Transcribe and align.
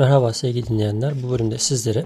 Merhaba 0.00 0.32
sevgili 0.32 0.66
dinleyenler. 0.66 1.22
Bu 1.22 1.30
bölümde 1.30 1.58
sizlere 1.58 2.04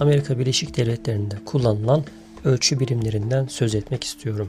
Amerika 0.00 0.38
Birleşik 0.38 0.76
Devletleri'nde 0.76 1.34
kullanılan 1.46 2.04
ölçü 2.44 2.80
birimlerinden 2.80 3.46
söz 3.46 3.74
etmek 3.74 4.04
istiyorum. 4.04 4.48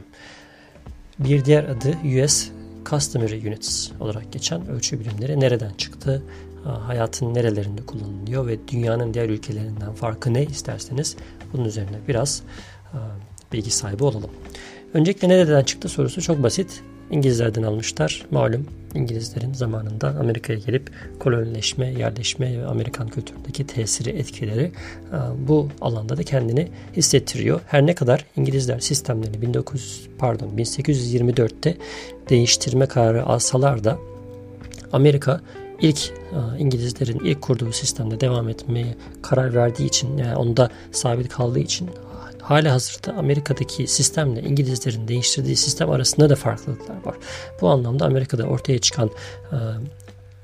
Bir 1.20 1.46
diğer 1.46 1.63
adı 1.63 1.89
US 2.23 2.49
Customary 2.86 3.47
Units 3.47 3.91
olarak 3.99 4.33
geçen 4.33 4.67
ölçü 4.67 4.99
birimleri 4.99 5.40
nereden 5.40 5.73
çıktı, 5.73 6.23
hayatın 6.63 7.33
nerelerinde 7.33 7.86
kullanılıyor 7.86 8.47
ve 8.47 8.67
dünyanın 8.67 9.13
diğer 9.13 9.29
ülkelerinden 9.29 9.94
farkı 9.94 10.33
ne 10.33 10.44
isterseniz 10.44 11.15
bunun 11.53 11.65
üzerine 11.65 11.97
biraz 12.08 12.44
bilgi 13.53 13.71
sahibi 13.71 14.03
olalım. 14.03 14.31
Öncelikle 14.94 15.29
nereden 15.29 15.63
çıktı 15.63 15.90
sorusu 15.90 16.21
çok 16.21 16.44
basit. 16.44 16.84
İngilizlerden 17.13 17.63
almışlar. 17.63 18.25
Malum 18.31 18.66
İngilizlerin 18.95 19.54
zamanında 19.54 20.08
Amerika'ya 20.20 20.59
gelip 20.59 20.91
kolonileşme, 21.20 21.88
yerleşme 21.88 22.59
ve 22.59 22.66
Amerikan 22.66 23.08
kültüründeki 23.08 23.67
tesiri, 23.67 24.09
etkileri 24.09 24.63
e, 24.63 25.18
bu 25.48 25.70
alanda 25.81 26.18
da 26.18 26.23
kendini 26.23 26.68
hissettiriyor. 26.95 27.62
Her 27.68 27.85
ne 27.85 27.95
kadar 27.95 28.26
İngilizler 28.35 28.80
sistemlerini 28.80 29.41
1900 29.41 30.07
pardon 30.18 30.49
1824'te 30.57 31.77
değiştirme 32.30 32.85
kararı 32.85 33.26
alsalar 33.26 33.84
da 33.84 33.98
Amerika 34.91 35.41
ilk 35.82 36.09
e, 36.09 36.59
İngilizlerin 36.59 37.20
ilk 37.20 37.41
kurduğu 37.41 37.71
sistemde 37.71 38.20
devam 38.20 38.49
etmeye 38.49 38.95
karar 39.21 39.54
verdiği 39.54 39.85
için 39.85 40.18
yani 40.18 40.35
onda 40.35 40.70
sabit 40.91 41.30
kaldığı 41.30 41.59
için 41.59 41.90
hali 42.44 42.70
hazırda 42.70 43.14
Amerika'daki 43.14 43.88
sistemle 43.88 44.42
İngilizlerin 44.42 45.08
değiştirdiği 45.08 45.56
sistem 45.56 45.90
arasında 45.90 46.30
da 46.30 46.36
farklılıklar 46.36 47.06
var. 47.06 47.16
Bu 47.62 47.70
anlamda 47.70 48.06
Amerika'da 48.06 48.44
ortaya 48.44 48.80
çıkan 48.80 49.10
e, 49.52 49.58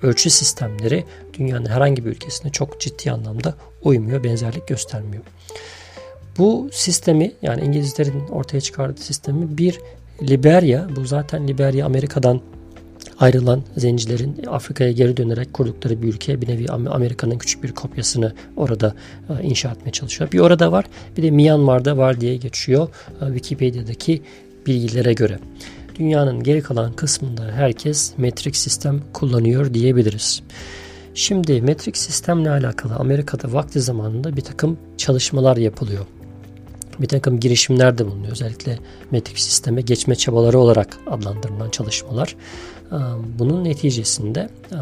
ölçü 0.01 0.29
sistemleri 0.29 1.05
dünyanın 1.33 1.65
herhangi 1.65 2.05
bir 2.05 2.09
ülkesine 2.09 2.51
çok 2.51 2.79
ciddi 2.79 3.11
anlamda 3.11 3.55
uymuyor, 3.81 4.23
benzerlik 4.23 4.67
göstermiyor. 4.67 5.23
Bu 6.37 6.69
sistemi 6.71 7.31
yani 7.41 7.61
İngilizlerin 7.61 8.27
ortaya 8.27 8.61
çıkardığı 8.61 9.01
sistemi 9.01 9.57
bir 9.57 9.79
Liberya, 10.21 10.87
bu 10.95 11.05
zaten 11.05 11.47
Liberya 11.47 11.85
Amerika'dan 11.85 12.41
ayrılan 13.19 13.63
zencilerin 13.77 14.45
Afrika'ya 14.47 14.91
geri 14.91 15.17
dönerek 15.17 15.53
kurdukları 15.53 16.01
bir 16.01 16.07
ülke 16.07 16.41
bir 16.41 16.47
nevi 16.47 16.69
Amerika'nın 16.69 17.37
küçük 17.37 17.63
bir 17.63 17.71
kopyasını 17.71 18.33
orada 18.57 18.95
e, 19.29 19.43
inşa 19.43 19.71
etmeye 19.71 19.91
çalışıyor. 19.91 20.31
Bir 20.31 20.39
orada 20.39 20.71
var 20.71 20.85
bir 21.17 21.23
de 21.23 21.31
Myanmar'da 21.31 21.97
var 21.97 22.21
diye 22.21 22.35
geçiyor 22.35 22.89
e, 23.21 23.25
Wikipedia'daki 23.25 24.21
bilgilere 24.67 25.13
göre. 25.13 25.39
Dünyanın 25.99 26.43
geri 26.43 26.61
kalan 26.61 26.93
kısmında 26.93 27.51
herkes 27.51 28.13
metrik 28.17 28.55
sistem 28.55 29.01
kullanıyor 29.13 29.73
diyebiliriz. 29.73 30.43
Şimdi 31.13 31.61
metrik 31.61 31.97
sistemle 31.97 32.49
alakalı 32.49 32.95
Amerika'da 32.95 33.53
vakti 33.53 33.81
zamanında 33.81 34.37
bir 34.37 34.41
takım 34.41 34.77
çalışmalar 34.97 35.57
yapılıyor 35.57 36.05
bir 36.99 37.07
takım 37.07 37.39
girişimler 37.39 37.97
de 37.97 38.05
bulunuyor. 38.05 38.31
Özellikle 38.31 38.79
metrik 39.11 39.39
sisteme 39.39 39.81
geçme 39.81 40.15
çabaları 40.15 40.59
olarak 40.59 40.97
adlandırılan 41.07 41.69
çalışmalar. 41.69 42.35
Ee, 42.91 42.95
bunun 43.39 43.63
neticesinde 43.63 44.49
e, 44.71 44.77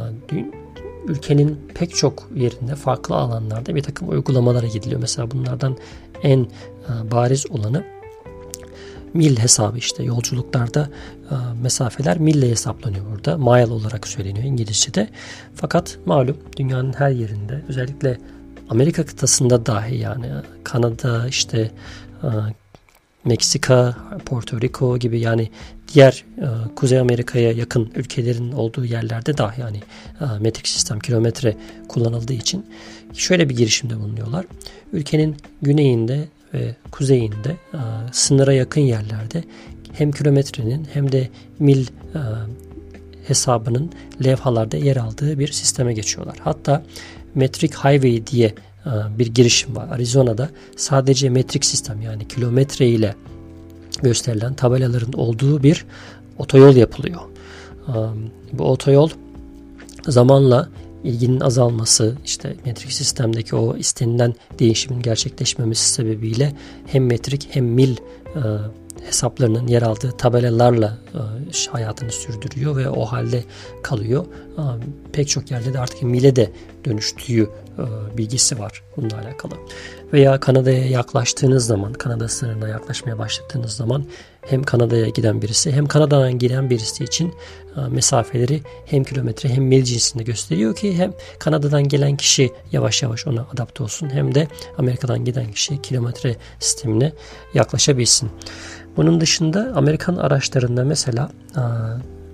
ülkenin 1.08 1.60
pek 1.76 1.96
çok 1.96 2.30
yerinde 2.36 2.76
farklı 2.76 3.16
alanlarda 3.16 3.76
bir 3.76 3.84
takım 3.84 4.10
uygulamalara 4.10 4.68
gidiliyor. 4.68 5.02
Mesela 5.02 5.32
bunlardan 5.32 5.78
en 6.24 6.40
e, 6.40 7.12
bariz 7.12 7.46
olanı 7.52 7.84
mil 9.14 9.38
hesabı 9.38 9.78
işte 9.78 10.04
yolculuklarda 10.04 10.90
e, 11.32 11.36
mesafeler 11.62 12.20
mille 12.20 12.50
hesaplanıyor 12.50 13.06
burada. 13.12 13.38
Mile 13.38 13.74
olarak 13.74 14.08
söyleniyor 14.08 14.46
İngilizce'de. 14.46 15.10
Fakat 15.56 15.98
malum 16.06 16.38
dünyanın 16.58 16.94
her 16.94 17.10
yerinde 17.10 17.64
özellikle 17.68 18.18
Amerika 18.70 19.06
kıtasında 19.06 19.66
dahi 19.66 19.98
yani 19.98 20.28
Kanada 20.64 21.28
işte 21.28 21.72
Meksika, 23.28 23.96
Porto 24.26 24.62
Rico 24.62 24.98
gibi 24.98 25.20
yani 25.20 25.50
diğer 25.94 26.26
e, 26.38 26.46
Kuzey 26.76 27.00
Amerika'ya 27.00 27.52
yakın 27.52 27.92
ülkelerin 27.96 28.52
olduğu 28.52 28.86
yerlerde 28.86 29.38
dahi 29.38 29.62
yani 29.62 29.78
e, 30.22 30.40
metrik 30.40 30.68
sistem 30.68 31.00
kilometre 31.00 31.58
kullanıldığı 31.88 32.34
için 32.34 32.66
şöyle 33.14 33.50
bir 33.50 33.56
girişimde 33.56 34.00
bulunuyorlar. 34.00 34.46
Ülkenin 34.94 35.36
güneyinde 35.62 36.28
ve 36.54 36.76
kuzeyinde 36.92 37.50
e, 37.74 37.80
sınıra 38.12 38.54
yakın 38.54 38.82
yerlerde 38.82 39.44
hem 39.94 40.12
kilometrenin 40.12 40.88
hem 40.94 41.12
de 41.12 41.30
mil 41.60 41.88
e, 41.88 42.20
hesabının 43.28 43.92
levhalarda 44.26 44.78
yer 44.78 44.96
aldığı 44.96 45.40
bir 45.40 45.52
sisteme 45.52 45.94
geçiyorlar. 45.94 46.38
Hatta 46.42 46.84
Metric 47.36 47.76
Highway 47.76 48.28
diye 48.28 48.54
bir 49.20 49.28
girişim 49.28 49.76
var. 49.76 49.88
Arizona'da 49.92 50.50
sadece 50.76 51.30
metrik 51.30 51.66
sistem 51.66 52.02
yani 52.02 52.28
kilometre 52.28 52.88
ile 52.88 53.16
gösterilen 54.02 54.54
tabelaların 54.54 55.14
olduğu 55.14 55.64
bir 55.64 55.86
otoyol 56.38 56.76
yapılıyor. 56.76 57.22
E, 57.88 57.94
bu 58.54 58.64
otoyol 58.64 59.10
zamanla 60.08 60.70
ilginin 61.04 61.40
azalması, 61.40 62.16
işte 62.26 62.56
metrik 62.66 62.94
sistemdeki 62.94 63.56
o 63.56 63.78
istenilen 63.78 64.36
değişimin 64.60 65.02
gerçekleşmemesi 65.02 65.90
sebebiyle 65.90 66.54
hem 66.86 67.06
metrik 67.06 67.48
hem 67.52 67.66
mil 67.66 67.98
e, 68.36 68.42
hesaplarının 69.06 69.68
yer 69.68 69.82
aldığı 69.82 70.12
tabelalarla 70.12 70.98
e, 71.14 71.72
hayatını 71.72 72.12
sürdürüyor 72.12 72.76
ve 72.76 72.90
o 72.90 73.06
halde 73.06 73.44
kalıyor. 73.84 74.26
E, 74.58 74.64
pek 75.12 75.30
çok 75.30 75.52
yerde 75.52 75.74
de 75.74 75.80
artık 75.80 76.04
mile 76.04 76.36
de 76.36 76.52
dönüştüğü 76.86 77.42
e, 77.44 77.48
bilgisi 78.18 78.60
var 78.60 78.84
bununla 78.98 79.16
alakalı. 79.16 79.54
Veya 80.14 80.40
Kanada'ya 80.40 80.86
yaklaştığınız 80.86 81.66
zaman, 81.66 81.94
Kanada 81.94 82.28
sınırına 82.28 82.68
yaklaşmaya 82.68 83.18
başladığınız 83.18 83.72
zaman 83.72 84.06
hem 84.42 84.64
Kanada'ya 84.64 85.10
giden 85.10 85.42
birisi 85.42 85.72
hem 85.72 85.86
Kanada'dan 85.86 86.40
giden 86.40 86.70
birisi 86.70 87.04
için 87.04 87.34
e, 87.78 87.82
mesafeleri 87.90 88.62
hem 88.86 89.04
kilometre 89.04 89.50
hem 89.50 89.64
mil 89.64 89.84
cinsinde 89.84 90.24
gösteriyor 90.24 90.76
ki 90.76 90.98
hem 90.98 91.14
Kanada'dan 91.40 91.84
gelen 91.88 92.18
kişi 92.18 92.52
yavaş 92.72 93.04
yavaş 93.04 93.28
ona 93.28 93.48
adapte 93.54 93.84
olsun 93.84 94.10
hem 94.10 94.36
de 94.36 94.48
Amerika'dan 94.78 95.26
giden 95.26 95.52
kişi 95.52 95.82
kilometre 95.82 96.36
sistemine 96.60 97.14
yaklaşabilsin. 97.54 98.30
Bunun 98.98 99.22
dışında 99.22 99.72
Amerikan 99.76 100.16
araçlarında 100.16 100.84
mesela 100.84 101.32
e, 101.56 101.62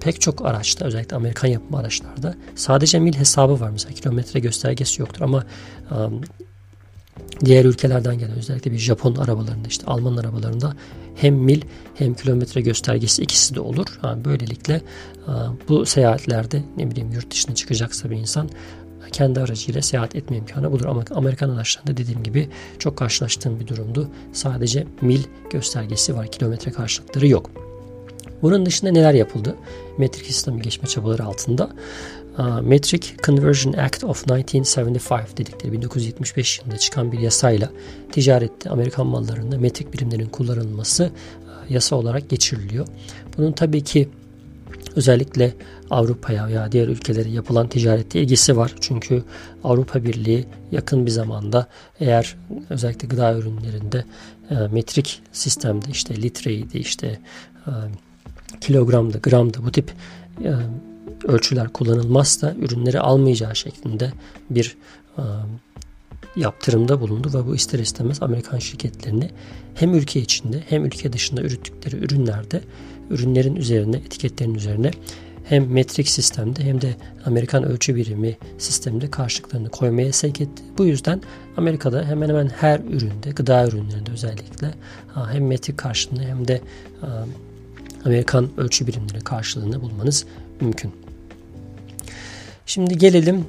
pek 0.04 0.22
çok 0.22 0.46
araçta 0.46 0.86
özellikle 0.86 1.16
Amerikan 1.16 1.48
yapımı 1.48 1.80
araçlarda 1.80 2.36
sadece 2.56 3.00
mil 3.00 3.14
hesabı 3.14 3.60
var. 3.60 3.70
Mesela 3.70 3.94
kilometre 3.94 4.40
göstergesi 4.40 5.02
yoktur 5.02 5.22
ama 5.22 5.46
e, 5.92 5.96
diğer 7.46 7.66
ülkelerden 7.66 8.20
gelen 8.20 8.38
özellikle 8.38 8.72
bir 8.72 8.78
Japon 8.78 9.16
arabalarında 9.16 9.68
işte 9.68 9.86
Alman 9.86 10.18
arabalarında 10.18 10.74
hem 11.16 11.36
mil 11.36 11.62
hem 11.96 12.14
kilometre 12.14 12.62
göstergesi 12.62 13.22
ikisi 13.22 13.56
de 13.56 13.60
olur. 13.60 14.00
Yani 14.04 14.26
böylelikle 14.26 14.82
bu 15.70 15.86
seyahatlerde 15.86 16.64
ne 16.78 16.92
bileyim 16.92 17.12
yurt 17.12 17.32
dışına 17.32 17.56
çıkacaksa 17.56 18.10
bir 18.10 18.16
insan 18.16 18.50
kendi 19.12 19.40
aracıyla 19.40 19.82
seyahat 19.82 20.16
etme 20.16 20.38
imkanı 20.38 20.72
bulur. 20.72 20.86
Ama 20.86 21.04
Amerikan 21.12 21.50
araçlarında 21.50 21.98
dediğim 21.98 22.24
gibi 22.24 22.50
çok 22.80 22.98
karşılaştığım 22.98 23.60
bir 23.60 23.68
durumdu. 23.68 24.10
Sadece 24.34 24.88
mil 25.02 25.24
göstergesi 25.50 26.16
var. 26.16 26.28
Kilometre 26.32 26.72
karşılıkları 26.72 27.28
yok. 27.28 27.63
Bunun 28.44 28.66
dışında 28.66 28.92
neler 28.92 29.14
yapıldı? 29.14 29.56
Metrik 29.98 30.26
sistemi 30.26 30.62
geçme 30.62 30.88
çabaları 30.88 31.24
altında. 31.24 31.70
Metric 32.62 33.08
Conversion 33.24 33.74
Act 33.74 34.04
of 34.04 34.28
1975 34.28 35.38
dedikleri 35.38 35.72
1975 35.72 36.60
yılında 36.60 36.78
çıkan 36.78 37.12
bir 37.12 37.20
yasayla 37.20 37.70
ticarette 38.12 38.70
Amerikan 38.70 39.08
mallarında 39.08 39.58
metrik 39.58 39.94
birimlerin 39.94 40.26
kullanılması 40.26 41.12
yasa 41.70 41.96
olarak 41.96 42.30
geçiriliyor. 42.30 42.88
Bunun 43.38 43.52
tabii 43.52 43.84
ki 43.84 44.10
özellikle 44.96 45.54
Avrupa'ya 45.90 46.48
veya 46.48 46.72
diğer 46.72 46.88
ülkelere 46.88 47.30
yapılan 47.30 47.68
ticarette 47.68 48.22
ilgisi 48.22 48.58
var. 48.58 48.76
Çünkü 48.82 49.24
Avrupa 49.64 50.04
Birliği 50.04 50.46
yakın 50.72 51.06
bir 51.06 51.12
zamanda 51.12 51.68
eğer 52.00 52.36
özellikle 52.70 53.08
gıda 53.08 53.34
ürünlerinde 53.34 54.06
metrik 54.72 55.22
sistemde 55.32 55.86
işte 55.92 56.22
litreydi 56.22 56.78
işte 56.78 57.20
kilogramda 58.62 59.18
gramda 59.18 59.66
bu 59.66 59.72
tip 59.72 59.92
e, 60.44 60.54
ölçüler 61.28 61.68
kullanılmazsa 61.68 62.54
ürünleri 62.60 63.00
almayacağı 63.00 63.56
şeklinde 63.56 64.12
bir 64.50 64.78
e, 65.18 65.24
yaptırımda 66.36 67.02
bulundu 67.02 67.32
ve 67.34 67.48
bu 67.48 67.56
ister 67.56 67.80
istemez 67.80 68.22
Amerikan 68.22 68.60
şirketlerini 68.60 69.30
hem 69.76 69.96
ülke 69.96 70.20
içinde 70.20 70.64
hem 70.70 70.86
ülke 70.86 71.14
dışında 71.14 71.42
ürettikleri 71.42 71.96
ürünlerde 71.96 72.62
ürünlerin 73.10 73.56
üzerine 73.56 73.96
etiketlerin 73.96 74.56
üzerine 74.56 74.92
hem 75.44 75.68
metrik 75.68 76.10
sistemde 76.10 76.64
hem 76.64 76.82
de 76.82 76.96
Amerikan 77.26 77.64
ölçü 77.64 77.96
birimi 77.96 78.38
sisteminde 78.58 79.12
karşılıklarını 79.12 79.70
koymaya 79.70 80.14
sevk 80.14 80.42
etti. 80.42 80.64
Bu 80.78 80.86
yüzden 80.86 81.22
Amerika'da 81.58 82.06
hemen 82.06 82.30
hemen 82.30 82.50
her 82.50 82.80
üründe, 82.80 83.30
gıda 83.36 83.68
ürünlerinde 83.68 84.12
özellikle 84.12 84.74
hem 85.32 85.48
metrik 85.48 85.78
karşılığını 85.78 86.24
hem 86.24 86.48
de 86.48 86.62
Amerikan 88.06 88.50
ölçü 88.58 88.88
birimleri 88.88 89.22
karşılığını 89.22 89.82
bulmanız 89.82 90.26
mümkün. 90.62 90.92
Şimdi 92.66 92.98
gelelim 92.98 93.46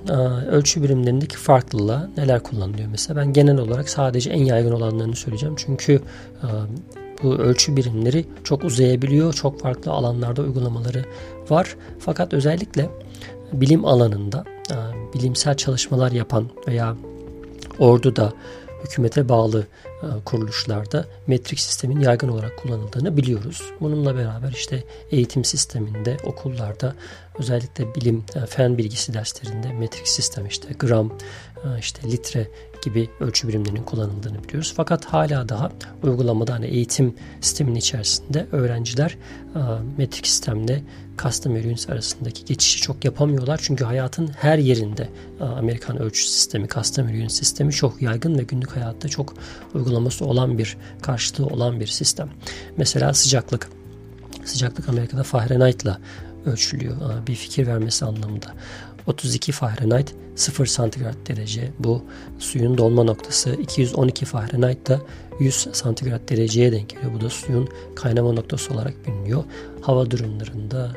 ölçü 0.51 0.83
birimlerindeki 0.83 1.37
farklılığa 1.37 2.11
neler 2.17 2.43
kullanılıyor 2.43 2.89
mesela. 2.89 3.21
Ben 3.21 3.33
genel 3.33 3.59
olarak 3.59 3.89
sadece 3.89 4.31
en 4.31 4.45
yaygın 4.45 4.73
olanlarını 4.73 5.17
söyleyeceğim. 5.17 5.55
Çünkü 5.59 6.01
bu 7.23 7.35
ölçü 7.35 7.77
birimleri 7.77 8.25
çok 8.45 8.65
uzayabiliyor. 8.65 9.33
Çok 9.33 9.61
farklı 9.61 9.93
alanlarda 9.93 10.43
uygulamaları 10.43 11.05
var. 11.51 11.77
Fakat 11.99 12.35
özellikle 12.35 12.91
bilim 13.53 13.85
alanında 13.85 14.45
bilimsel 15.15 15.57
çalışmalar 15.57 16.13
yapan 16.13 16.51
veya 16.69 16.97
orduda 17.79 18.33
hükümete 18.85 19.29
bağlı 19.29 19.67
e, 19.87 20.07
kuruluşlarda 20.25 21.05
metrik 21.27 21.61
sistemin 21.61 22.01
yaygın 22.01 22.29
olarak 22.29 22.59
kullanıldığını 22.59 23.17
biliyoruz. 23.17 23.63
Bununla 23.81 24.17
beraber 24.17 24.53
işte 24.53 24.85
eğitim 25.11 25.45
sisteminde, 25.45 26.17
okullarda 26.25 26.95
özellikle 27.39 27.95
bilim, 27.95 28.25
e, 28.35 28.47
fen 28.47 28.79
bilgisi 28.79 29.15
derslerinde 29.15 29.73
metrik 29.73 30.09
sistem 30.09 30.47
işte 30.47 30.69
gram, 30.79 31.13
e, 31.65 31.79
işte 31.79 32.11
litre 32.11 32.49
gibi 32.85 33.11
ölçü 33.21 33.49
birimlerinin 33.49 33.83
kullanıldığını 33.83 34.45
biliyoruz. 34.45 34.73
Fakat 34.77 35.05
hala 35.05 35.49
daha 35.49 35.73
uygulamada 36.03 36.55
hani 36.55 36.67
eğitim 36.67 37.15
sistemin 37.41 37.75
içerisinde 37.75 38.47
öğrenciler 38.53 39.17
metrik 39.97 40.27
sistemle 40.27 40.83
custom 41.19 41.53
units 41.53 41.89
arasındaki 41.89 42.45
geçişi 42.45 42.81
çok 42.81 43.05
yapamıyorlar. 43.05 43.61
Çünkü 43.63 43.85
hayatın 43.85 44.29
her 44.29 44.59
yerinde 44.59 45.09
Amerikan 45.41 45.99
ölçü 45.99 46.23
sistemi, 46.23 46.69
custom 46.69 47.07
unit 47.07 47.33
sistemi 47.33 47.73
çok 47.73 48.03
yaygın 48.03 48.39
ve 48.39 48.43
günlük 48.43 48.77
hayatta 48.77 49.09
çok 49.09 49.35
uygulaması 49.75 50.25
olan 50.25 50.59
bir, 50.59 50.77
karşılığı 51.03 51.47
olan 51.47 51.81
bir 51.81 51.87
sistem. 51.87 52.29
Mesela 52.77 53.15
sıcaklık. 53.15 53.69
Sıcaklık 54.45 54.89
Amerika'da 54.89 55.23
Fahrenheit'la 55.23 55.99
ölçülüyor. 56.47 56.97
Bir 57.27 57.35
fikir 57.35 57.67
vermesi 57.67 58.05
anlamında. 58.05 58.47
32 59.07 59.53
Fahrenheit 59.53 60.15
0 60.37 60.67
santigrat 60.67 61.17
derece. 61.29 61.71
Bu 61.79 62.03
suyun 62.39 62.79
donma 62.79 63.05
noktası 63.05 63.55
212 63.55 64.25
Fahrenheit 64.25 64.89
da 64.89 65.01
100 65.41 65.55
santigrat 65.73 66.29
dereceye 66.29 66.73
denk 66.73 66.89
geliyor. 66.89 67.13
Bu 67.15 67.21
da 67.21 67.31
suyun 67.31 67.69
kaynama 67.95 68.33
noktası 68.33 68.75
olarak 68.75 69.07
biliniyor. 69.07 69.45
Hava 69.81 70.11
durumlarında 70.11 70.93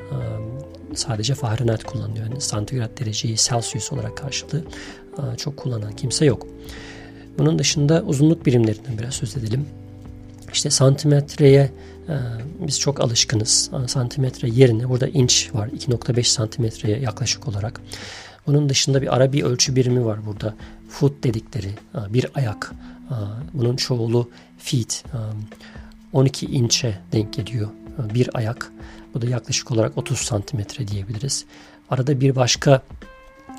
sadece 0.95 1.35
Fahrenheit 1.35 1.83
kullanılıyor. 1.83 2.25
Yani 2.25 2.41
santigrat 2.41 2.99
dereceyi 2.99 3.35
Celsius 3.37 3.93
olarak 3.93 4.17
karşılığı 4.17 4.63
çok 5.37 5.57
kullanan 5.57 5.95
kimse 5.95 6.25
yok. 6.25 6.47
Bunun 7.37 7.59
dışında 7.59 8.03
uzunluk 8.05 8.45
birimlerinden 8.45 8.97
biraz 8.97 9.13
söz 9.13 9.37
edelim. 9.37 9.65
İşte 10.53 10.69
santimetreye 10.69 11.71
e, 12.09 12.15
biz 12.59 12.79
çok 12.79 13.01
alışkınız. 13.01 13.71
Santimetre 13.87 14.49
yerine 14.49 14.89
burada 14.89 15.07
inç 15.07 15.49
var. 15.53 15.67
2.5 15.67 16.23
santimetreye 16.23 16.99
yaklaşık 16.99 17.47
olarak. 17.47 17.81
Bunun 18.47 18.69
dışında 18.69 19.01
bir 19.01 19.15
ara 19.15 19.23
ölçü 19.23 19.75
birimi 19.75 20.05
var 20.05 20.25
burada. 20.25 20.55
Foot 20.89 21.23
dedikleri 21.23 21.69
bir 22.09 22.25
ayak. 22.35 22.71
Bunun 23.53 23.75
çoğulu 23.75 24.29
feet. 24.57 25.03
12 26.13 26.45
inçe 26.45 26.99
denk 27.11 27.33
geliyor 27.33 27.69
bir 28.13 28.37
ayak. 28.37 28.71
Bu 29.13 29.21
da 29.21 29.25
yaklaşık 29.25 29.71
olarak 29.71 29.97
30 29.97 30.17
santimetre 30.17 30.87
diyebiliriz. 30.87 31.45
Arada 31.89 32.21
bir 32.21 32.35
başka 32.35 32.81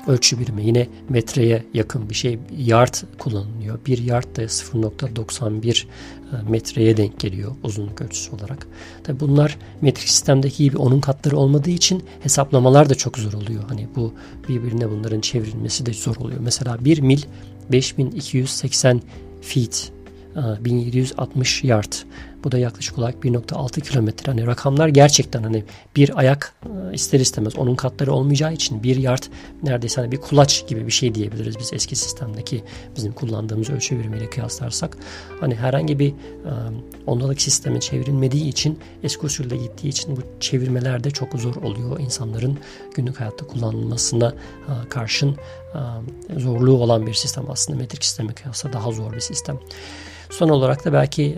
ölçü 0.07 0.39
birimi 0.39 0.65
yine 0.65 0.87
metreye 1.09 1.63
yakın 1.73 2.09
bir 2.09 2.15
şey 2.15 2.39
yard 2.57 2.93
kullanılıyor. 3.19 3.79
Bir 3.85 3.97
yard 3.97 4.37
da 4.37 4.43
0.91 4.43 5.69
e, 5.77 6.49
metreye 6.49 6.97
denk 6.97 7.19
geliyor 7.19 7.51
uzunluk 7.63 8.01
ölçüsü 8.01 8.35
olarak. 8.35 8.67
Tabi 9.03 9.19
bunlar 9.19 9.57
metrik 9.81 10.09
sistemdeki 10.09 10.63
gibi 10.63 10.77
onun 10.77 11.01
katları 11.01 11.37
olmadığı 11.37 11.69
için 11.69 12.03
hesaplamalar 12.21 12.89
da 12.89 12.95
çok 12.95 13.17
zor 13.17 13.33
oluyor. 13.33 13.63
Hani 13.67 13.87
bu 13.95 14.13
birbirine 14.49 14.89
bunların 14.89 15.21
çevrilmesi 15.21 15.85
de 15.85 15.93
zor 15.93 16.15
oluyor. 16.15 16.39
Mesela 16.43 16.85
1 16.85 16.99
mil 17.01 17.21
5280 17.71 19.01
feet 19.41 19.91
1760 20.35 21.63
yard. 21.63 21.93
Bu 22.43 22.51
da 22.51 22.57
yaklaşık 22.57 22.99
olarak 22.99 23.15
1.6 23.23 23.81
kilometre. 23.81 24.31
Hani 24.31 24.47
rakamlar 24.47 24.87
gerçekten 24.87 25.43
hani 25.43 25.63
bir 25.95 26.19
ayak 26.19 26.53
e, 26.65 26.93
ister 26.93 27.19
istemez 27.19 27.55
onun 27.55 27.75
katları 27.75 28.13
olmayacağı 28.13 28.53
için 28.53 28.83
bir 28.83 28.95
yard 28.97 29.23
neredeyse 29.63 30.01
hani 30.01 30.11
bir 30.11 30.17
kulaç 30.17 30.67
gibi 30.67 30.87
bir 30.87 30.91
şey 30.91 31.15
diyebiliriz 31.15 31.59
biz 31.59 31.73
eski 31.73 31.95
sistemdeki 31.95 32.63
bizim 32.95 33.13
kullandığımız 33.13 33.69
ölçü 33.69 33.99
birimiyle 33.99 34.29
kıyaslarsak. 34.29 34.97
Hani 35.39 35.55
herhangi 35.55 35.99
bir 35.99 36.09
e, 36.09 36.13
ondalık 37.07 37.41
sisteme 37.41 37.79
çevrilmediği 37.79 38.47
için 38.47 38.79
eski 39.03 39.25
usulde 39.25 39.57
gittiği 39.57 39.87
için 39.87 40.17
bu 40.17 40.21
çevirmeler 40.39 41.03
de 41.03 41.11
çok 41.11 41.33
zor 41.33 41.55
oluyor. 41.55 41.99
insanların 41.99 42.57
günlük 42.95 43.19
hayatta 43.19 43.47
kullanılmasına 43.47 44.27
e, 44.67 44.89
karşın 44.89 45.35
zorluğu 46.37 46.77
olan 46.77 47.07
bir 47.07 47.13
sistem 47.13 47.43
aslında 47.49 47.79
metrik 47.79 48.05
sisteme 48.05 48.33
kıyasla 48.33 48.73
daha 48.73 48.91
zor 48.91 49.13
bir 49.13 49.19
sistem. 49.19 49.59
Son 50.29 50.49
olarak 50.49 50.85
da 50.85 50.93
belki 50.93 51.37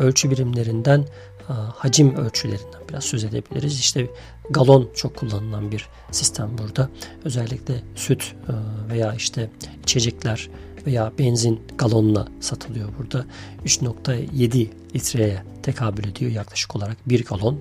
ölçü 0.00 0.30
birimlerinden 0.30 1.00
e, 1.00 1.52
hacim 1.52 2.16
ölçülerinden 2.16 2.80
biraz 2.88 3.04
söz 3.04 3.24
edebiliriz. 3.24 3.78
İşte 3.78 4.06
galon 4.50 4.90
çok 4.94 5.16
kullanılan 5.16 5.72
bir 5.72 5.88
sistem 6.10 6.50
burada. 6.58 6.88
Özellikle 7.24 7.74
süt 7.94 8.34
e, 8.48 8.52
veya 8.92 9.14
işte 9.14 9.50
içecekler 9.82 10.48
veya 10.86 11.12
benzin 11.18 11.60
galonla 11.78 12.28
satılıyor 12.40 12.88
burada. 12.98 13.24
3.7 13.64 14.68
litreye 14.94 15.42
tekabül 15.62 16.04
ediyor 16.04 16.30
yaklaşık 16.30 16.76
olarak 16.76 16.96
bir 17.08 17.24
galon. 17.24 17.60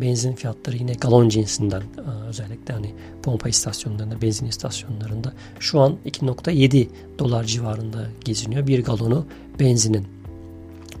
Benzin 0.00 0.34
fiyatları 0.34 0.76
yine 0.76 0.92
galon 0.92 1.28
cinsinden 1.28 1.82
özellikle 2.28 2.74
hani 2.74 2.94
pompa 3.22 3.48
istasyonlarında, 3.48 4.22
benzin 4.22 4.46
istasyonlarında 4.46 5.32
şu 5.60 5.80
an 5.80 5.96
2.7 6.06 6.88
dolar 7.18 7.44
civarında 7.44 8.08
geziniyor 8.24 8.66
bir 8.66 8.84
galonu 8.84 9.26
benzinin. 9.60 10.15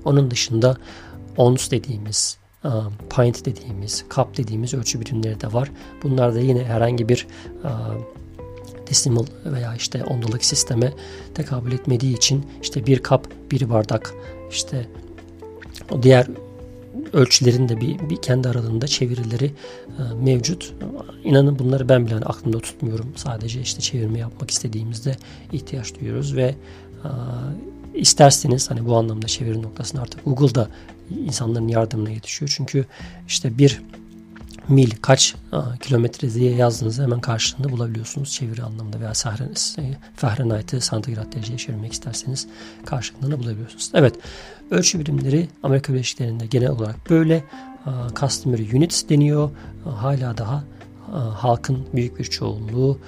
Onun 0.06 0.30
dışında 0.30 0.76
ons 1.36 1.70
dediğimiz, 1.70 2.38
pint 3.16 3.44
dediğimiz, 3.44 4.04
cup 4.14 4.36
dediğimiz 4.36 4.74
ölçü 4.74 5.00
birimleri 5.00 5.40
de 5.40 5.52
var. 5.52 5.70
Bunlar 6.02 6.34
da 6.34 6.40
yine 6.40 6.64
herhangi 6.64 7.08
bir 7.08 7.26
desimal 8.90 9.26
veya 9.44 9.74
işte 9.74 10.04
ondalık 10.04 10.44
sisteme 10.44 10.92
tekabül 11.34 11.72
etmediği 11.72 12.16
için 12.16 12.46
işte 12.62 12.86
bir 12.86 12.98
kap, 12.98 13.28
bir 13.50 13.70
bardak, 13.70 14.14
işte 14.50 14.88
o 15.90 16.02
diğer 16.02 16.26
ölçülerin 17.12 17.68
de 17.68 17.80
bir, 17.80 18.10
bir 18.10 18.16
kendi 18.16 18.48
aralarında 18.48 18.86
çevirileri 18.86 19.44
e, 19.44 19.52
mevcut. 20.24 20.74
İnanın 21.24 21.58
bunları 21.58 21.88
ben 21.88 22.06
bile 22.06 22.14
hani 22.14 22.24
aklımda 22.24 22.60
tutmuyorum. 22.60 23.12
Sadece 23.16 23.60
işte 23.60 23.80
çevirme 23.80 24.18
yapmak 24.18 24.50
istediğimizde 24.50 25.16
ihtiyaç 25.52 26.00
duyuyoruz 26.00 26.36
ve 26.36 26.54
e, 27.04 27.10
isterseniz 27.96 28.70
hani 28.70 28.86
bu 28.86 28.96
anlamda 28.96 29.26
çeviri 29.26 29.62
noktasını 29.62 30.00
artık 30.00 30.24
Google'da 30.24 30.68
insanların 31.10 31.68
yardımına 31.68 32.10
yetişiyor. 32.10 32.52
Çünkü 32.56 32.84
işte 33.28 33.58
bir 33.58 33.82
mil 34.68 34.90
kaç 35.02 35.34
kilometre 35.80 36.34
diye 36.34 36.54
yazdığınızda 36.54 37.02
hemen 37.02 37.20
karşılığında 37.20 37.72
bulabiliyorsunuz 37.72 38.32
çeviri 38.32 38.62
anlamında 38.62 39.00
veya 39.00 39.12
Fahrenheit'ı 40.16 40.80
santigrat 40.80 41.34
dereceye 41.34 41.58
çevirmek 41.58 41.92
isterseniz 41.92 42.46
karşılığında 42.84 43.38
bulabiliyorsunuz. 43.38 43.90
Evet 43.94 44.14
ölçü 44.70 45.00
birimleri 45.00 45.48
Amerika 45.62 45.92
Birleşik 45.92 46.18
Devletleri'nde 46.18 46.46
genel 46.46 46.68
olarak 46.68 47.10
böyle 47.10 47.44
a, 47.86 48.08
customary 48.20 48.76
units 48.76 49.08
deniyor. 49.08 49.50
Hala 49.84 50.38
daha 50.38 50.64
halkın 51.34 51.86
büyük 51.94 52.18
bir 52.18 52.24
çoğunluğu 52.24 52.98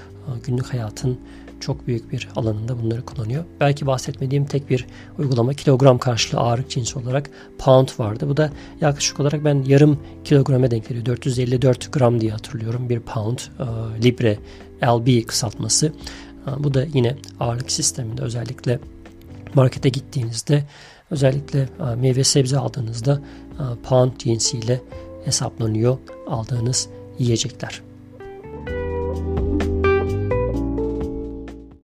günlük 0.44 0.72
hayatın 0.72 1.20
çok 1.60 1.86
büyük 1.86 2.12
bir 2.12 2.28
alanında 2.36 2.82
bunları 2.82 3.04
kullanıyor. 3.04 3.44
Belki 3.60 3.86
bahsetmediğim 3.86 4.44
tek 4.44 4.70
bir 4.70 4.86
uygulama 5.18 5.54
kilogram 5.54 5.98
karşılığı 5.98 6.40
ağırlık 6.40 6.70
cinsi 6.70 6.98
olarak 6.98 7.30
pound 7.58 7.88
vardı. 7.98 8.28
Bu 8.28 8.36
da 8.36 8.50
yaklaşık 8.80 9.20
olarak 9.20 9.44
ben 9.44 9.62
yarım 9.62 9.98
kilograma 10.24 10.70
denk 10.70 10.88
geliyor. 10.88 11.06
454 11.06 11.92
gram 11.92 12.20
diye 12.20 12.30
hatırlıyorum. 12.30 12.88
Bir 12.88 13.00
pound 13.00 13.38
e, 13.38 13.64
libre 14.04 14.38
LB 14.84 15.26
kısaltması. 15.26 15.86
E, 15.86 16.64
bu 16.64 16.74
da 16.74 16.84
yine 16.94 17.16
ağırlık 17.40 17.72
sisteminde 17.72 18.22
özellikle 18.22 18.78
markete 19.54 19.88
gittiğinizde 19.88 20.64
özellikle 21.10 21.60
e, 21.60 21.94
meyve 21.94 22.24
sebze 22.24 22.58
aldığınızda 22.58 23.22
pound 23.82 24.12
cinsiyle 24.18 24.80
hesaplanıyor 25.24 25.98
aldığınız 26.26 26.88
yiyecekler. 27.18 27.87